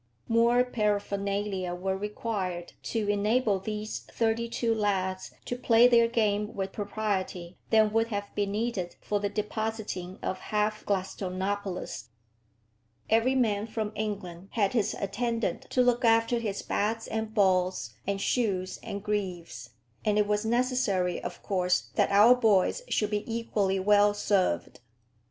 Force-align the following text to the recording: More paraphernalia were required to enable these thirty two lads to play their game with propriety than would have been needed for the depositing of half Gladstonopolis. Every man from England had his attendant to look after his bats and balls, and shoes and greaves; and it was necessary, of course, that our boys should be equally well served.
More 0.27 0.63
paraphernalia 0.63 1.75
were 1.75 1.95
required 1.95 2.73
to 2.89 3.07
enable 3.07 3.59
these 3.59 3.99
thirty 3.99 4.49
two 4.49 4.73
lads 4.73 5.31
to 5.45 5.55
play 5.55 5.87
their 5.87 6.07
game 6.07 6.55
with 6.55 6.71
propriety 6.71 7.59
than 7.69 7.93
would 7.93 8.07
have 8.07 8.33
been 8.33 8.51
needed 8.53 8.95
for 8.99 9.19
the 9.19 9.29
depositing 9.29 10.17
of 10.23 10.39
half 10.39 10.83
Gladstonopolis. 10.87 12.09
Every 13.11 13.35
man 13.35 13.67
from 13.67 13.91
England 13.93 14.47
had 14.53 14.73
his 14.73 14.95
attendant 14.95 15.67
to 15.69 15.83
look 15.83 16.03
after 16.03 16.39
his 16.39 16.63
bats 16.63 17.05
and 17.05 17.31
balls, 17.31 17.93
and 18.07 18.19
shoes 18.19 18.79
and 18.81 19.03
greaves; 19.03 19.69
and 20.03 20.17
it 20.17 20.25
was 20.25 20.43
necessary, 20.43 21.21
of 21.21 21.43
course, 21.43 21.91
that 21.93 22.09
our 22.09 22.33
boys 22.33 22.81
should 22.89 23.11
be 23.11 23.23
equally 23.31 23.79
well 23.79 24.15
served. 24.15 24.79